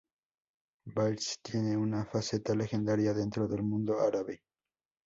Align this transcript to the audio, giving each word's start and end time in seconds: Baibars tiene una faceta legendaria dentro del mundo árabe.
Baibars 0.87 1.37
tiene 1.43 1.77
una 1.77 2.03
faceta 2.07 2.55
legendaria 2.55 3.13
dentro 3.13 3.47
del 3.47 3.61
mundo 3.61 3.99
árabe. 3.99 4.41